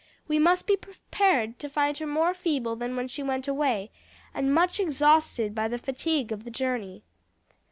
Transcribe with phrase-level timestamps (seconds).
[0.27, 3.91] We must be prepared to find her more feeble than when she went away,
[4.33, 7.03] and much exhausted by the fatigue of the journey."